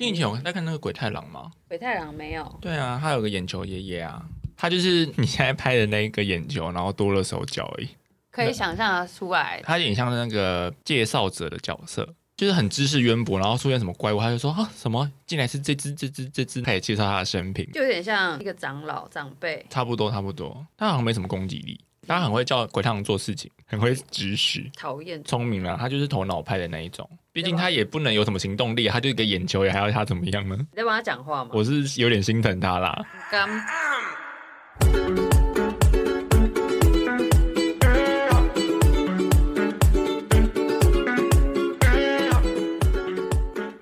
[0.00, 1.50] 你以前有在看那个鬼太郎吗？
[1.66, 4.24] 鬼太郎没有，对啊，他有个眼球爷爷啊，
[4.56, 7.88] 他就是你现在拍的那一个眼球，然后多了手脚而已。
[8.30, 9.60] 可以想象得出来。
[9.64, 19.66] 他有点像那个介绍者的角色，就是很知识渊博，然后出现什么怪物，他就说啊什么竟然是这只这只这只，他也介绍他的生平，就有点像一个长老长辈。
[19.68, 20.64] 差不多差不多。
[20.76, 24.70] 他好像没什么攻击力，他很会叫鬼太郎做事情，很会指使。
[24.76, 27.10] 讨厌，聪明了，他就是头脑派的那一种。
[27.38, 30.56] 毕竟他也不能有什么行动力，他就一个眼球，也还要他怎么样呢？
[30.58, 31.52] 你在帮他讲话吗？
[31.54, 33.00] 我是有点心疼他啦。
[33.30, 33.48] 刚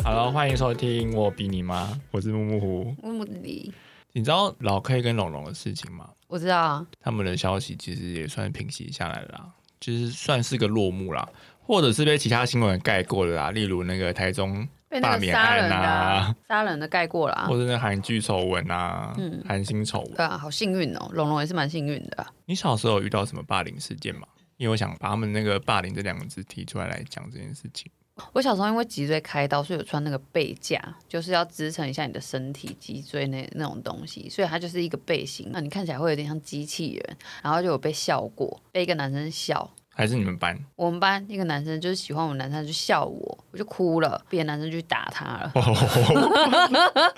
[0.05, 2.95] 好了，欢迎收听我比你妈，我是木木虎。
[3.03, 3.73] 木木里，
[4.13, 6.11] 你知道老 K 跟龙龙的事情吗？
[6.29, 9.47] 我知道啊，他们的消息其实也算平息下来了啦，
[9.81, 11.27] 就是算是个落幕啦，
[11.67, 17.57] 或者是被其他新闻盖过了啦，例如那个台中被那罢免案的啊啊，杀人的 盖过了啊或。
[17.57, 20.15] 者那韩剧丑闻啊，嗯韩星丑闻。
[20.15, 22.33] 对啊，好幸运哦，龙龙也是蛮幸运的啊。
[22.45, 24.29] 你小时候有遇到什么霸凌事件吗？
[24.57, 27.91] 因为我想把他们那个霸凌这两个字提出来来讲这件事情。
[28.33, 39.71] 我小时候因为脊椎开刀，所以有穿那个背架，就是要支撑一下你的身体脊椎那那种东西，所以它就是一个背心，那你看起来会有点像机器人，然后就有被笑过，被一个男生笑。
[39.99, 40.55] 还是你们班？
[40.77, 45.51] 我们班一个男生就是喜欢我们男生，就笑我，我就哭了，别的男生就去打他了。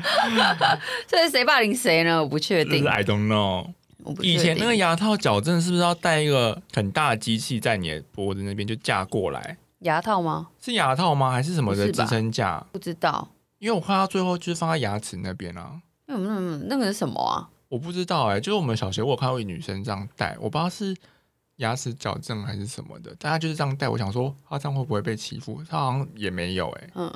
[1.08, 2.22] 这是谁霸凌谁呢？
[2.22, 3.66] 我不确定，I don't know。
[4.04, 4.22] 我不。
[4.22, 9.56] 以前那个牙套矫正是不是要带一个很大的机器在你的脖子那边就架过来？
[9.80, 10.46] 牙套吗？
[10.60, 11.32] 是牙套吗？
[11.32, 12.64] 还是什么的支撑架？
[12.70, 15.82] 不知道，因为我看到最后就是放在牙齿那边啊。
[16.06, 17.50] 那那那那个是什么啊？
[17.68, 20.96] 我不知道哎、就是我们小学我有看过一女生这样戴，我不知道是
[21.58, 23.88] 牙齿矫正还是什么的，但他就是这样带。
[23.88, 25.62] 我想说，他这样会不会被欺负？
[25.68, 27.12] 他好像也没有哎、嗯，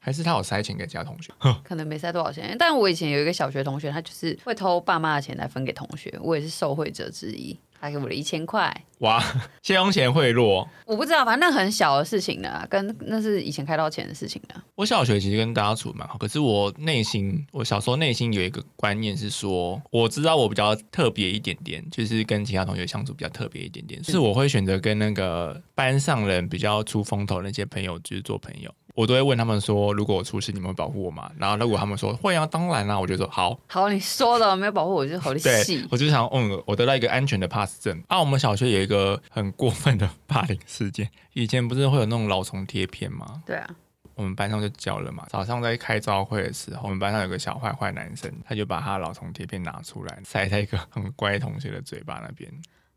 [0.00, 1.32] 还是他有塞钱给其他同学？
[1.64, 7.58] 可能没塞多少钱，但我以前有一个小学同学，他就是会偷爸妈的钱来分给同学，我也是受贿者之一。
[7.82, 9.20] 他给我了一千块，哇，
[9.60, 10.64] 先用钱贿赂。
[10.86, 14.62] 我不知道，反正那很小的事情呢，跟那是以前开刀前的事情呢。
[14.76, 28.72] 我小学其实跟大家处得蛮好，可是我内心，我小时候内心有一个观念是说，我知道我比较特别一点点，就是跟其他同学相处比较特别一点点，是我会选择跟那个班上人比较出风头的那些朋友，就是做朋友。
[28.94, 31.30] 我都会问他们说，如果我出事，你们会保护我吗？
[31.38, 33.58] 然后如果他们说会啊，当然啦、我就说好。
[33.66, 35.30] 好，你说的没有保护我，就是好。
[35.90, 38.20] 我就想，嗯，我得到一个安全的 pass 证啊。
[38.20, 43.42] 我们小学有一个很过分的霸凌事件，以前不是会有那种老虫贴片吗？
[43.46, 43.74] 对啊，
[44.14, 45.26] 我们班上就教了嘛。
[45.30, 52.52] 早上在开招会的时候，我们班上有个小坏坏男生，他就把他老虫贴片拿出来，塞在一个很乖同学的嘴巴那边，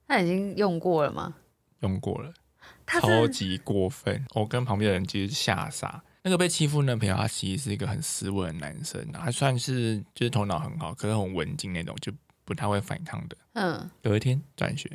[0.07, 1.33] 他已经用过了吗？
[1.79, 2.41] 用过了，他
[2.87, 4.25] 超是级过分。
[4.33, 6.03] 我跟旁边的人其实吓傻。
[6.23, 12.11] 那个被欺负那朋友，他其实是一个很斯文的男生，他算是就是头脑很好，可是很文静那种，就
[12.43, 13.37] 不太会反抗的。
[13.53, 14.89] 嗯，有一天转学，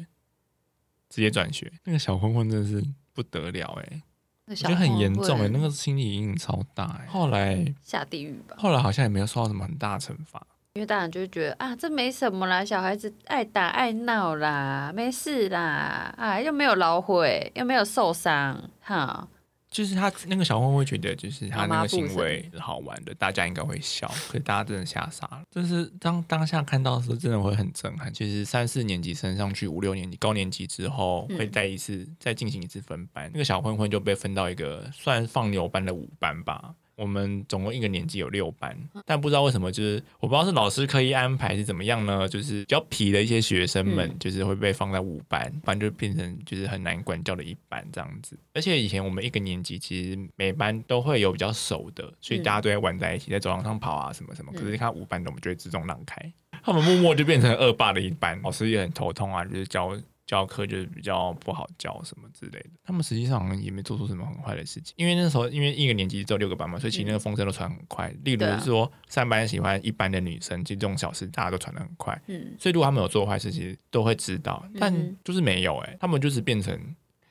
[1.08, 4.02] 直接转学，那个小混混真的是不得了哎、
[4.46, 8.56] 那小我觉得很严重哎、那个心理阴影超大哎、后来下地狱吧。
[8.58, 10.44] 后来好像也没有受到什么很大的惩罚。
[10.74, 19.26] 因为大人就会觉得啊，这没什么啦，小孩子爱打爱闹啦，没事啦，啊，又没有老悔，又没有受伤，哈，
[19.68, 25.42] 就是他那个小混混会觉得，就是他那个行为是好玩的，大家应该会笑， 可是大家真的吓傻了。
[25.50, 28.14] 就是当当下看到的时候，真的会很震撼。
[28.14, 33.28] 其实三四年级升上去五六年级、高年级之后，嗯会再一次再进行一次分班。
[33.32, 36.72] 那个小混混就被分到一个算放牛班的五班吧。
[37.00, 42.28] 我们总共一个年级有六班，但不知道为什么，就是我不知道是老师刻意安排是怎么样呢？
[42.28, 48.38] 就是比较皮的一些学生们，嗯就是会被放在五班，班就变成就是很难管教的一班这样子。
[48.52, 54.52] 而且以前我们一个年级其实每班都会有比较熟的，所以大家都会玩在一起，在走廊上跑啊什么什么。
[54.52, 56.32] 可是看五班的，我们就会自动让开，
[56.62, 59.96] 他们默默就变成恶霸的一班，老师也很头痛啊，就是教。
[60.30, 68.14] 教课就是比较不好教什么之类的，他们实际上好像也没做出什么很坏的事情，因为那时候因为一个年级只有六个班嘛，所以其实那个风声都传很快。
[68.22, 72.16] 例如说三班喜欢一班的女生，其实这种小事大家都传的很快。
[72.28, 74.94] 嗯，所以如果他们有做坏事，其实都会知道，但
[75.24, 76.78] 就是没有哎、他们就是变成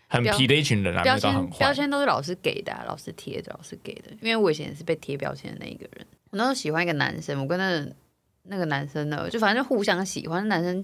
[0.09, 1.73] 很皮的一群人啊，没标签标。
[1.73, 4.11] 签都是老师给的、啊，老师贴的，老师给的。
[4.21, 6.05] 因为我以前也是被贴标签的那一个人。
[6.31, 7.95] 我那时候喜欢一个男生，我跟那个
[8.43, 10.45] 那个男生呢，就反正就互相喜欢。
[10.47, 10.83] 那男生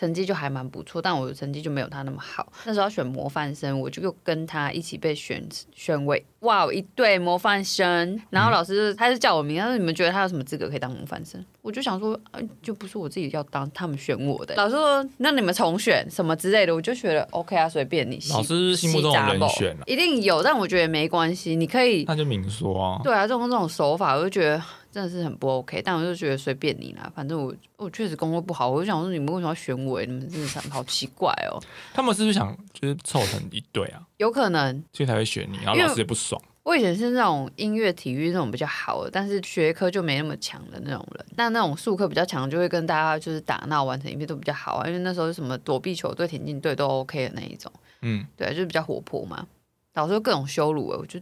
[0.00, 2.50] 成绩就还蛮不错，但我的成绩就没有他那么好。
[2.64, 8.18] 那时候要选模范生，我就又跟他一起被选选为哇一对模范生。
[8.30, 11.44] 然后老师他是叫我名，他说你们觉得他有什么资格可以当模范生？
[11.60, 14.54] 我就想说，呃，就不是我自己要当，他们选我的。
[14.54, 18.18] 老师说那你们重选什么之类的，我就觉得 OK 啊，随便你。
[18.30, 23.02] 老师心目中的人选一定有，但我觉得没关系，你可以那就明说啊。
[23.04, 24.62] 对啊，这种这种手法，我就觉得。
[24.90, 30.00] 真的是很不 OK，但我就觉得随便你啦，反正我我确实工作不好，我就想说你们为什么要选我？
[30.02, 31.62] 你们真的想好奇怪哦。
[31.94, 34.02] 他们是不是想就是凑成一对啊？
[34.16, 36.40] 有可能，所以才会选你，然后老师也不爽。
[36.62, 41.26] 我以前是那种音乐、体育那种比较好的，但是学科就没那么强的那种人。
[41.34, 44.86] 但那种术科比较强，就会跟大家就是打闹、完成一片都比较好啊。
[44.86, 47.72] 因为那时候什么躲避球队、田径队都 OK 的那一种。
[48.02, 49.46] 嗯，对，就是比较活泼嘛。
[49.94, 51.18] 老师各种羞辱哎，我就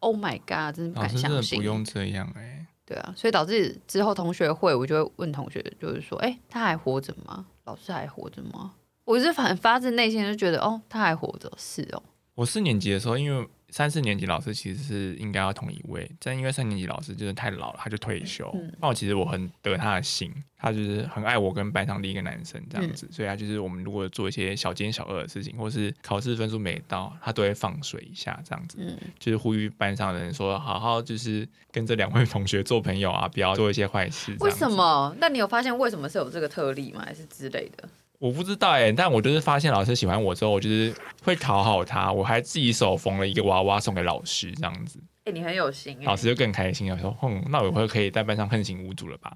[0.00, 1.58] Oh my God，真的不敢相信。
[1.58, 2.66] 不用这样哎。
[2.90, 7.46] 对啊，所以导致之后同学会，我就会问同学，就是说，哎，他还活着吗？
[7.64, 8.72] 老师还活着吗？
[9.04, 12.02] 我是反发自内心就觉得，哦，他还活着，是哦。
[12.34, 13.48] 我四年级的时候，因为。
[13.70, 18.54] 三四年级老师其实是应该要同一位，但因为三年级老师就是太老了，他就退休。
[18.80, 28.78] 那我其实我很得他的心，他就是很爱我跟班上的一个男生这样子，所以他就是我们如果做一些小奸小恶的事情，或是考试分数没到，他都会放水一下这样子，
[29.18, 34.36] 就是呼吁班上的人说，好好就是跟这两位同学做朋友啊，不要做一些坏事。
[34.40, 35.14] 为什么？
[35.18, 37.02] 那你有发现为什么是有这个特例吗？
[37.04, 37.88] 还是之类的？
[38.20, 40.94] 我不知道哎，但我就是发现老师喜欢我之后，我就是
[41.24, 45.00] 会讨好他，我还自己手缝了一个娃娃送给老师，这样子。
[45.24, 45.96] 哎，你很有心。
[46.04, 49.34] 老师就更开心了，说：“哼，那我以后可以在班上横行无阻了吧？”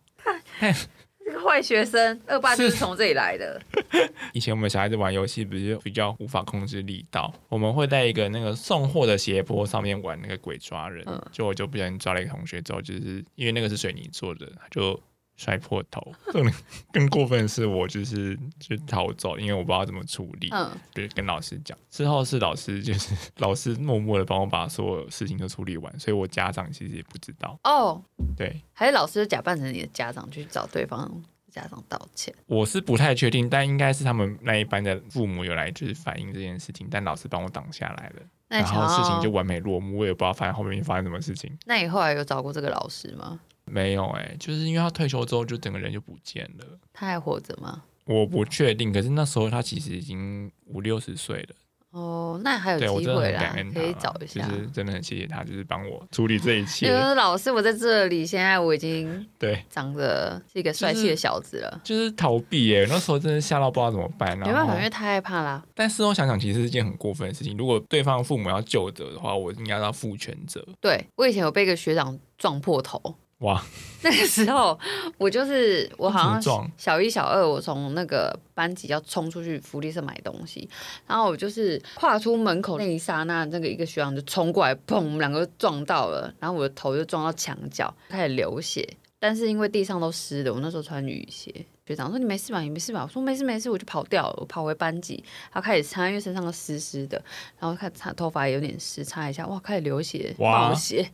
[1.24, 3.58] 这 个坏学生，恶霸就是从这里来的。
[4.34, 11.02] 以前我们小孩子玩游戏，不是比较无法控制力道，我们会在一个那个送货的斜坡上面玩那个鬼抓人，
[11.32, 15.00] 就我就不小心抓了一个同学，之后就是因为那个是水泥做的，就。
[15.36, 16.00] 摔破头，
[16.32, 16.52] 更
[16.92, 21.76] 更过分的是，我就是就逃走，因为我不知道怎么处理，嗯，对跟老师讲。
[21.90, 27.58] 之后是老师，就是 老师默默的帮我把所有事情都处理完，所以我家长其实也不知道。
[27.64, 28.02] 哦，
[28.36, 32.32] 对，还是老师假扮成你的家长去找对方家长道歉。
[32.46, 39.98] 我是不太确定，但应该是他们那一班的父母有来就是反映这件事情，但老师帮我挡下来了，然后事情就完美落幕。
[39.98, 41.56] 我也不知道发现后面发生什么事情。
[41.66, 43.40] 那你后来有找过这个老师吗？
[43.74, 46.64] 没有哎，就是因为他退休之后，就整个人就不见了。
[46.92, 47.82] 他还活着吗？
[48.04, 51.48] 我不确定，可是那时候他其实已经五六十岁了。
[51.90, 54.46] 哦，那还有机会啦，可以找一下。
[54.48, 56.86] 就是真的很谢谢他，就是帮我处理这一切。
[56.86, 61.80] 就是老师，我在这里，现在我已经对长得是一个帅气的小子了。
[61.82, 64.38] 就是逃避耶，那时候真的吓到不知道怎么办。
[64.38, 65.64] 没办法，因为太害怕啦。
[65.74, 67.56] 但事后想想，其实是一件很过分的事情。
[67.56, 70.64] 如果对方父母要救责的话，我应该要负全责。
[70.80, 73.16] 对我以前有被一个学长撞破头。
[73.44, 73.62] 哇，
[74.02, 74.78] 那个时候
[75.18, 80.68] 我就是我好像小一、小二，我从那个班级要冲出去福利社买东西，
[81.06, 88.96] 然后我就是跨出门口那一刹那，那个一个学长就冲过来，砰，我们两个撞到了，然后我的头就撞到墙角，开始流血。
[89.18, 91.50] 但是因为地上都湿的，我那时候穿雨鞋，
[91.86, 92.60] 学长说你没事吧？
[92.60, 93.02] 你没事吧？
[93.02, 97.22] 我说没事没事，我就跑掉了，我跑回班级，然后开始擦，因为身上都湿湿的，
[97.58, 101.10] 然后看擦头发也有点湿，擦一下，哇，开始流血，流血。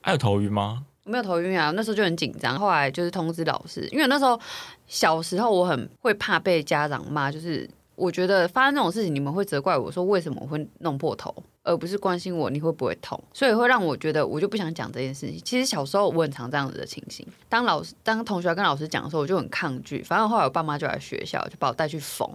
[0.00, 0.84] 还有头晕吗？
[1.04, 2.58] 没有头晕啊，那时候就很紧张。
[2.58, 4.38] 后来就是通知老师，因为那时候
[4.86, 15.38] 小时候我很会怕被家长骂，就是我觉得发生这种事情，你们会责怪我说为什么我会弄破头，而不是关心我你会不会痛，所以会让我觉得我就不想讲这件事情。
[15.44, 20.02] 其实小时候我很常这样子的情形，当老师当同学跟老师讲的时候，我就很抗拒。
[20.02, 22.28] 反正后来我爸妈就来学校，就把我带去缝。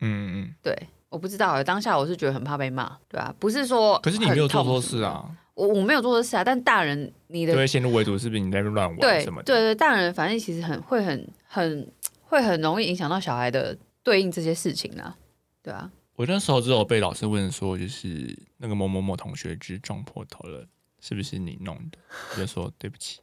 [0.00, 0.76] 嗯嗯，对，
[1.08, 5.24] 我不知道，当下我是觉得很怕被骂，对啊，不是说可是你没有做错事啊。
[5.58, 9.42] 我我没有做错事啊，但大人你的就会陷入围堵，是不是你在乱玩什么？
[9.42, 11.92] 对对，大人反正其实很会很很
[12.22, 15.16] 会很容易影响到小孩的对应这些事情啊，
[15.60, 15.90] 对啊。
[16.14, 20.64] 我那时候只有被老师问说，就是那个某某某同学只撞破头了，
[21.00, 21.98] 是不是你弄的？
[22.34, 23.20] 我就说对不起，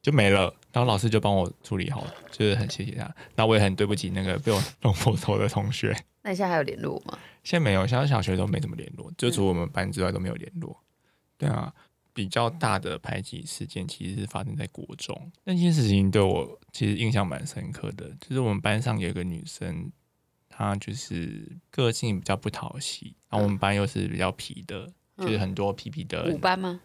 [0.00, 0.52] 就没了。
[0.72, 3.14] 然后老师就帮我处理好了，就是很谢谢他。
[3.34, 5.94] 那我也很对不起那个被我弄破头的同学。
[6.22, 7.18] 那你现在还有联络吗？
[7.44, 10.74] 现在没有，现在小学都没怎么联络，就除我们班之外都没有联络。
[11.38, 11.72] 对啊，
[12.12, 15.30] 比较大的排挤事件其实是发生在国中。
[15.44, 19.92] 那件事情对我其实印象蛮深刻的，就是我们班上有一个女生，
[20.48, 26.32] 她就是个性比较不讨喜，然后我们班又是比较皮的，就是很多皮皮的。
[26.32, 26.80] 五班吗？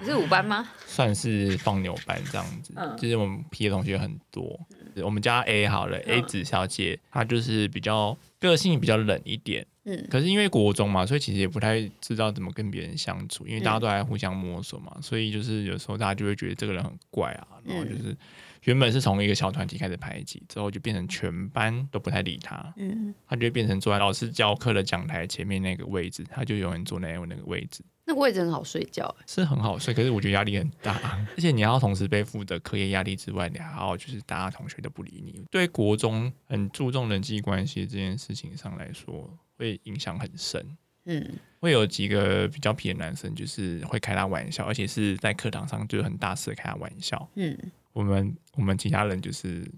[0.00, 0.70] 你 是五班吗？
[0.86, 4.58] 算是放牛班这样子，就是我们皮的同学很多。
[5.02, 9.66] 我们家 A 好了，A 子小姐，她就是比较个性比较冷一点。
[9.88, 10.06] 嗯。
[10.10, 18.16] 可是因为国中嘛，所以其实也不太知道怎么跟别人相处，因为大家都还互相摸索嘛，所以就是有时候大家就会觉得这个人很怪啊，然后就是
[18.64, 27.82] 原本是从一个小团体开始排挤，之后就变成全班都不太理他，嗯，他就会变成坐在老师教课的讲台前面那个位置，他就永远坐那那个位置。
[28.04, 30.94] 那个位置很好睡觉、欸，是很好睡，可是我觉得压力很大，
[31.36, 35.44] 而且你要同时背负着课业压力之外，你还要就是大家同学都不理你。
[35.50, 40.64] 对国中很注重人际关系这件事情上来说，会影响很深。
[41.04, 41.26] 嗯
[41.60, 47.28] 会有几个比较皮的男生，就是会开他玩笑，而且是在课堂上就很大肆的开他玩笑。
[47.34, 47.56] 嗯
[47.92, 49.68] 我们我们其他人就是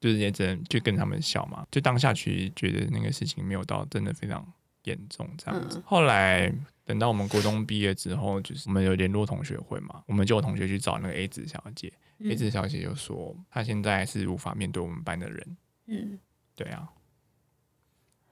[0.00, 4.44] 就是也只能就跟他们笑嘛，就当下其实觉得那个事情没有到真的非常
[4.84, 5.78] 严重这样子。
[5.78, 6.52] 嗯后来
[6.84, 16.18] 等到我们国中毕业之后，就是我们有联络同学会嘛，我们就有同学去找那个 A 子小姐、a 子小姐就说她现在是无法面对我们班的人，嗯，
[16.56, 16.88] 对啊，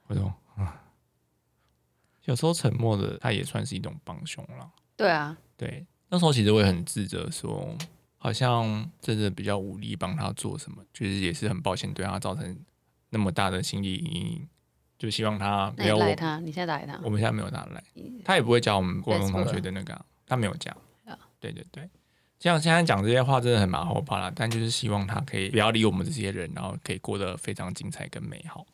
[0.07, 0.83] 我说啊，
[2.27, 4.71] 有时候沉默的他也算是一种帮凶了。
[4.97, 7.75] 对啊，对，那时候其实我也很自责说
[8.19, 12.57] 好像真的比较无力帮他做什么，就是也是很抱歉对他造成
[13.11, 14.49] 那么大的心理阴影，
[14.99, 17.83] 就希望他那没有我你赖他，你现在打给他我，们现在没有打来，
[18.25, 21.17] 他也不会加我们国中同学的那个啊、他没有加啊。
[21.39, 21.89] 对对对，
[22.41, 28.67] 像现在讲这些话真的很马后炮啦，但就是希望他可以不要理我们这些人，然后可以过得非常精彩跟美好。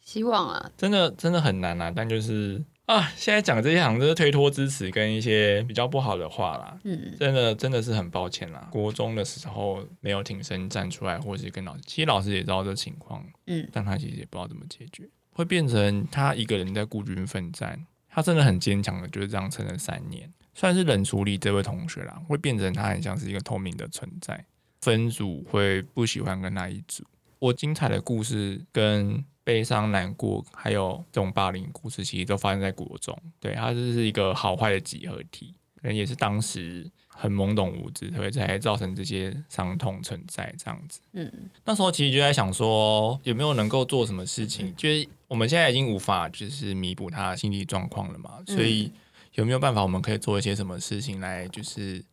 [0.00, 6.78] 希望啊，真的真的很难啊，但就是啊，现在讲这些好像都是推脱支持跟一些比较不好的话啦。
[6.84, 17.86] 嗯真的真的是很抱歉啦，国中的时候没有挺身站出来，或是跟老师，其实老师也知道这情况，嗯但他其实也不知道怎么解决，会变成他一个人在孤军奋战。
[18.08, 24.42] 他真的很坚强的，就是这样撑了三年，算是冷处理这位同学啦，会变成他很像是一个透明的存在。
[24.80, 27.04] 分组会不喜欢跟他一组。
[27.38, 33.16] 我精彩的故事跟悲伤、难过，还有这种霸凌故事，其实都发生在国中。
[33.38, 41.00] 对，它就是一个好坏的集合体，可能也是当时很懵懂无知，所以才造成这些伤痛存在这样子。
[41.12, 41.32] 嗯
[41.64, 44.74] 那时候其实就在想说，有没有能够做什么事情？
[44.74, 48.90] 就是我们现在已经无法就是弥补他的心理状况了嘛，所以
[49.34, 52.04] 有没有办法我们可以做一些什么事情来就是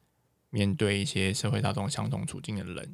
[0.52, 2.92] 面对一些社会大众相同处境的人？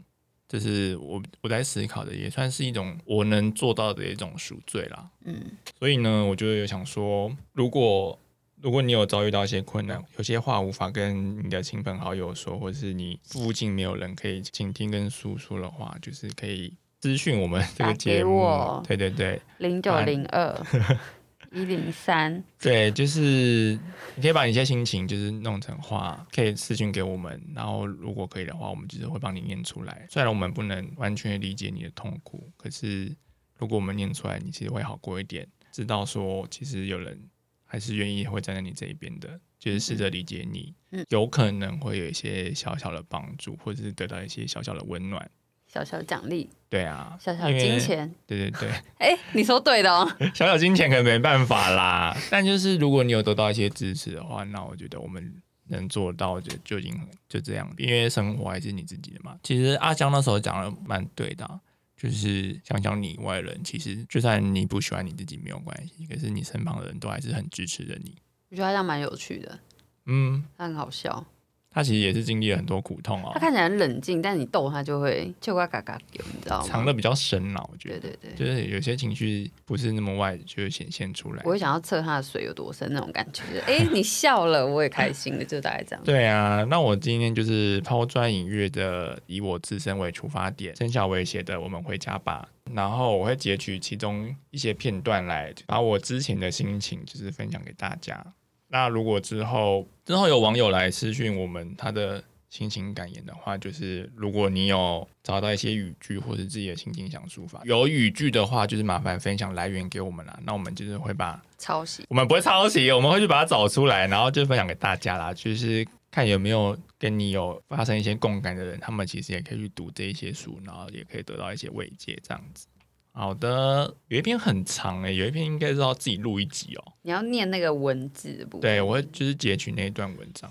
[0.49, 5.07] 这是我我在思考的，也算是一种我能做到的一种赎罪啦。
[5.23, 5.39] 嗯
[5.77, 8.17] 所以呢，我就有想说，如果
[8.59, 18.83] 如果你有遭遇到一些困难，有些话无法跟你的亲朋好友说，或者是你附近没有人可以倾听跟诉说的话，就是可以咨询我们这个节目。
[18.87, 20.65] 对对对零九零二
[21.51, 23.79] 一零三，对，就是
[24.15, 30.05] 你可以把你一些心情就是弄成话，可以私讯给我们，然后如果可以的话，我们就是会帮你念出来。
[30.09, 33.15] 虽然我们不能完全理解你的痛苦，可是
[33.57, 37.19] 如果我们念出来，你其实会好过一点，知道说其实有人
[37.65, 40.75] 还是愿意会站在你这一边的，就是试着理解你，
[41.09, 45.29] 有可能会有一些小小的帮助，或者是得到一些小小的温暖。
[45.71, 48.11] 小小奖励，对啊，小小金钱。
[48.25, 50.11] 对对对， 哎、你说对的哦。
[50.33, 55.31] 小小金钱可能没办法啦，但就是如果你有得到一些支持的话，那我觉得我们
[55.67, 59.37] 能做到就就已经就这样，因为生活还是你自己的嘛。
[59.43, 61.59] 其实阿江那时候讲的蛮对的啊、
[61.95, 68.15] 就是想想你以外人，其实就算你不喜欢你自己没有关系，可是你身旁的人都还是很支持着你。
[68.49, 69.59] 我觉得他这样蛮有趣的，
[70.07, 71.23] 嗯，他很好笑。
[71.71, 76.67] 他其实也是经历了很多苦痛哦他，看起来很冷静，但你逗他就会就呱嘎嘎丢，你知道吗？
[76.67, 77.99] 藏的比较深啊，我觉得。
[77.99, 81.51] 对对对，就是有些情绪不是那么外，就会显现出来我。
[81.51, 83.43] 会想要测他的水有多深那种感觉。
[83.67, 86.03] 哎、 你笑了，我也开心了，就大概这样。
[86.03, 98.25] 对啊，那我今天就是抛砖引玉的，以我自身为出发点，曾小伟写的《我们回家吧》，然后我会截取其中一些片段来，把我之前的心情就是分享给大家。
[98.69, 110.39] 那如果之后之后有网友来私讯我们他的心情感言的话，就是如果你有找到一些语句或是自己的心情想抒发，有语句的话，就是麻烦分享来源给我们啦。
[110.43, 115.31] 那我们就是会把抄袭，我们不会抄袭，我们会去把它找出来，然后就分享给大家啦。
[115.33, 122.65] 就是看有没有跟你有发生一些共感的人，他们其实也可以去读这一些书，然后也可以得到一些慰藉，这样子。
[123.11, 126.93] 好的，有一篇很长诶、有一篇应该是要自己录一集哦。
[127.01, 128.59] 你要念那个文字不。
[128.59, 130.49] 对，我会就是截取那一段文章，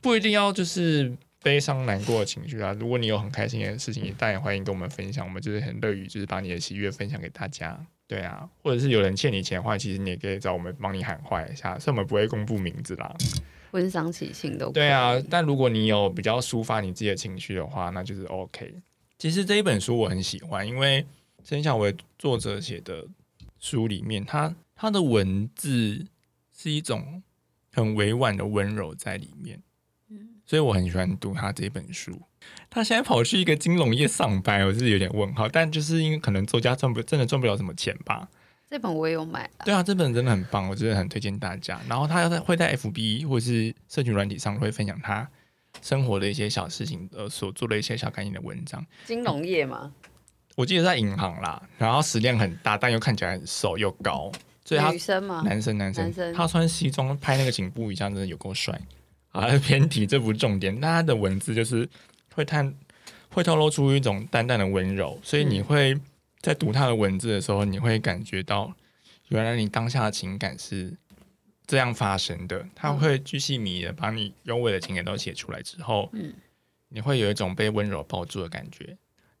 [0.00, 2.72] 不一定要就是悲伤难过的情绪啊。
[2.78, 7.78] 如果你有很开心的事情，也当然欢迎跟我们分享，我们就是很乐于就是把你的喜悦分享给大家。
[8.06, 13.14] 对啊，或者是有人欠你钱的话，其实你也可以找我们帮你喊话一下，所以我们不会公布名字啦。
[13.70, 18.72] 婚丧喜庆都对啊，但如果你有比较抒发你自己的情绪的话，那就是 OK。
[19.18, 21.04] 其实这一本书我很喜欢，因为
[21.44, 23.06] 曾小伟作者写的
[23.58, 26.06] 书里面，他他的文字
[26.56, 27.22] 是一种
[27.72, 29.62] 很委婉的温柔在里面，
[30.44, 32.20] 所以我很喜欢读他这本书。
[32.70, 38.28] 他现在跑去一个金融业上班，我是有点问号，但就是因为可能作家赚不真的赚不了什么钱吧。
[38.70, 41.80] 这本我也有买对啊，这本真的很棒，我真的很推荐大家。
[41.88, 45.26] 然后他在会在 FB 或者是社群软体上会分享他
[45.80, 48.84] 生活的一些小事情，呃，所做的一些小感应的文章。
[49.06, 49.94] 金融业吗？
[50.58, 54.28] 我记得在银行啦，然后食量很大，但又看起来很瘦又高，
[54.64, 55.40] 所以他女生吗？
[55.44, 58.76] 男生男生男生他穿西装拍那个颈部一下，真的有够帅。
[59.30, 61.88] 啊，偏题这不是重点，但他的文字就是
[62.34, 62.74] 会探
[63.30, 65.96] 会透露出一种淡淡的温柔，所以你会
[66.40, 68.74] 在读他的文字的时候，你会感觉到
[69.28, 70.92] 原来你当下的情感是
[71.68, 72.66] 这样发生的。
[72.74, 76.34] 他会巨细靡遗的把你优美的情感都写出来之后，嗯
[76.88, 78.96] 你会有一种被温柔抱住的感觉。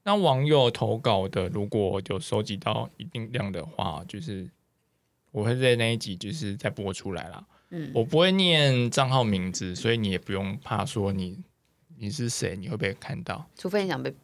[0.08, 4.48] 那网友投稿的，如果有收集到一定量的话，就是
[5.30, 7.46] 我会在那一集就是再播出来啦。
[7.68, 11.44] 嗯，我不会念账号名字，所以你也不用怕说你
[11.98, 13.46] 你是谁，你会被看到。
[13.54, 14.14] 除非你想被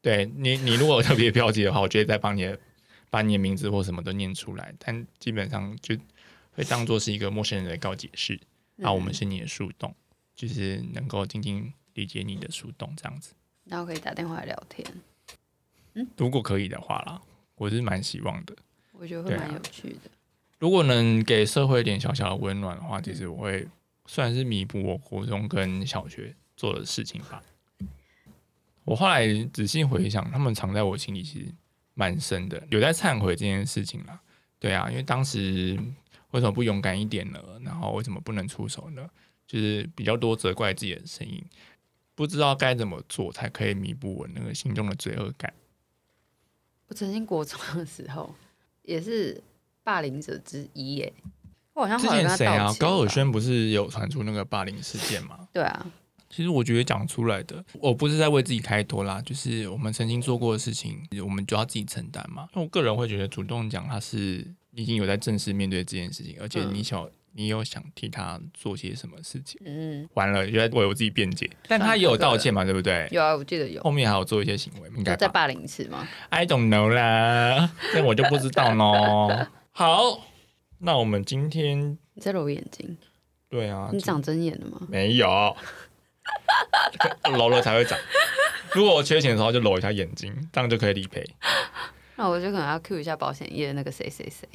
[0.00, 2.56] 对你，你如果有特别标记的话，我就会再帮你的
[3.10, 5.96] 把你的名字或什么都念出来，但基本上就
[6.52, 8.38] 会当做是一个陌生人的告解释。
[8.76, 9.92] 嗯啊，我们是你的树洞，
[10.36, 13.34] 就是能够静静理解你的树洞这样子。
[13.64, 14.86] 然后可以打电话来聊天，
[16.16, 17.20] 如果可以的话啦，
[17.56, 18.56] 我是蛮希望的。
[18.92, 20.10] 我觉得会蛮有趣的。
[20.58, 23.66] 如果能给社会一点小小的温暖的话，其实我会
[24.06, 27.42] 算是弥补我国中跟小学做的事情吧。
[28.84, 31.52] 我后来仔细回想，他们藏在我心里其实
[31.94, 34.20] 蛮深的，有在忏悔这件事情啦。
[34.58, 35.78] 对啊，因为当时
[36.30, 37.40] 为什么不勇敢一点呢？
[37.62, 39.08] 然后为什么不能出手呢？
[39.46, 41.44] 就是比较多责怪自己的声音，
[42.14, 45.52] 不知道该怎么做才可以弥补我那个心中的罪恶感。
[46.92, 48.34] 我曾经国中的时候
[48.82, 49.42] 也是
[49.82, 51.10] 霸凌者之一耶，
[51.72, 52.70] 我好像之前谁啊？
[52.78, 55.38] 高尔宣不是有传出那个霸凌事件吗？
[55.54, 55.86] 对啊，
[56.28, 62.46] 其实我觉得讲出来的，我不是在为自己开脱啦，就是我们曾经做过的事情，我们就要自己承担嘛。
[62.52, 69.60] 那我个人会觉得，主动讲他是已经有在正式面对这件事情，而且你想，你有想替他做些什么事情。
[69.64, 73.08] 嗯，完了，又在为我自己辩解，但他也有道歉嘛，对不对？
[73.10, 79.48] 有啊，我记得有，后面还有做一些行为，应该吧就再霸凌一次吗？？I don't know 啦，这我就不知道咯。
[79.72, 80.20] 好，
[80.78, 82.96] 那我们今天你在揉眼睛，
[83.48, 84.86] 对啊，你长针眼了吗？
[84.88, 85.56] 没有，
[87.36, 87.98] 揉了才会长。
[88.74, 91.24] 如果我缺钱的时候，就揉一下眼睛，这样就可以理赔。
[92.16, 94.48] 那我就可能要 Q 一下保险业的那个谁谁谁。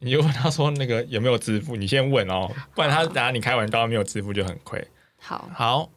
[0.00, 4.86] 你就问他说那个有没有支付，你先问哦，不然他等下你开完刀没有支付就很亏。
[5.16, 5.90] 好，好，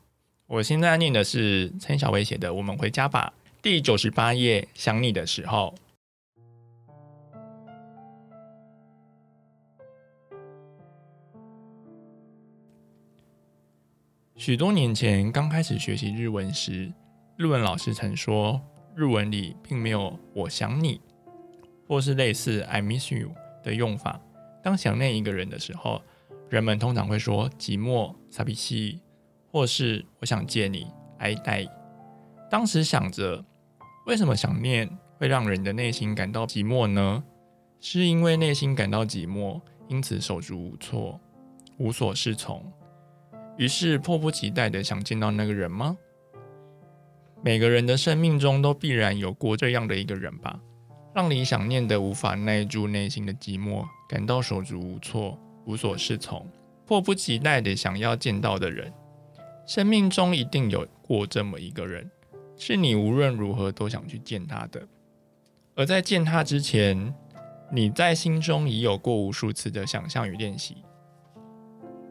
[0.48, 5.76] 我现在念的是陈小薇写的《我们回家吧》第九十八页，想你的时候。
[14.36, 16.92] 许多年前刚开始学习日文时，
[17.38, 18.60] 日文老师曾说，
[18.96, 21.00] 日文里并没有“我想你”
[21.88, 23.30] 或是类似 “I miss you”
[23.64, 24.20] 的用法。
[24.64, 26.02] 当想念一个人的时候，
[26.50, 29.02] 人们通常会说“寂寞”、“傻逼西”，
[29.52, 30.88] 或是“我想见你”、
[31.20, 31.68] “哀待”。
[32.50, 33.44] 当时想着，
[34.06, 37.24] 为什么想念会让人的内心感到寂寞呢？
[37.80, 41.20] 是因为内心感到寂寞，因此手足无措、
[41.78, 42.64] 无所适从，
[43.58, 45.98] 于是迫不及待的想见到那个人吗？
[47.42, 50.60] 每个人的生命中都必然有过这样的一个人吧，
[51.14, 56.48] 让你想念的无法耐住内心的寂寞，感到手足无措、无所适从，
[56.86, 58.92] 迫不及待的想要见到的人。
[59.66, 62.10] 生命中一定有过这么一个人，
[62.56, 64.88] 是你无论如何都想去见他的。
[65.76, 67.14] 而在见他之前，
[67.72, 70.78] 你在心中已有过无数次的想象与练习。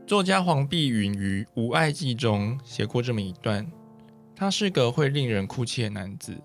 [0.07, 3.71] 作家黄碧云于《无爱记》中写过这么一段：
[4.35, 6.37] 他是个会令人哭泣的男子，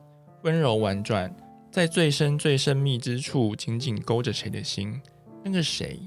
[0.43, 1.33] 温柔婉转，
[1.75, 4.97] 在最深最深密之处紧紧勾着谁的心，
[5.43, 5.99] 那个谁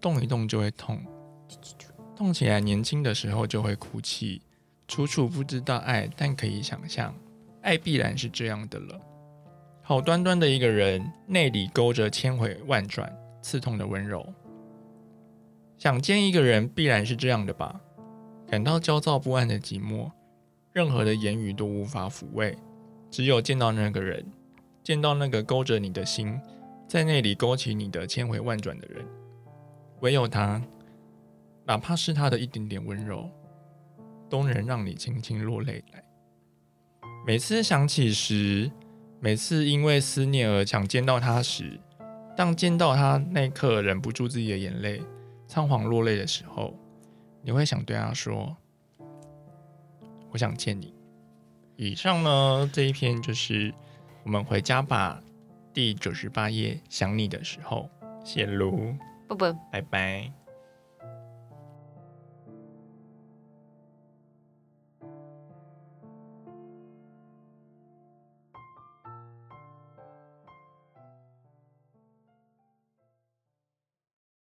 [0.00, 1.04] 动一动就会痛，
[2.14, 4.40] 痛起来年轻的时候就会哭泣。
[4.86, 7.12] 楚楚不知道爱，但可以想象，
[7.62, 9.00] 爱必然是这样的了。
[9.82, 14.24] 好端端的一个人，内里勾着千回万转、刺痛的温柔。
[15.76, 17.80] 想见一个人，必然是这样的吧？
[18.46, 20.12] 感到焦躁不安的寂寞，
[20.72, 22.56] 任何的言语都无法抚慰，
[23.10, 24.24] 只有见到那个人，
[24.84, 26.38] 见到那个勾着你的心，
[26.86, 29.02] 在那里勾起你的千回万转的人，
[30.00, 30.62] 唯有他，
[31.64, 33.30] 哪怕是他的一点点温柔，
[34.28, 36.04] 都能让你轻轻落泪来。
[37.26, 38.70] 每次想起时，
[39.20, 41.80] 每次因为思念而想见到他时，
[42.36, 45.02] 当见到他那一刻忍不住自己的眼泪，
[45.46, 46.74] 仓皇落泪的时候，
[47.40, 48.54] 你会想对他说
[50.30, 50.92] ：“我想见你。”
[51.76, 53.72] 以上呢这一篇就是
[54.24, 55.22] 我们回家吧
[55.72, 57.90] 第九十八页想你的时候，
[58.24, 58.96] 谢卢，
[59.28, 59.52] 不不。
[59.70, 60.43] 拜拜。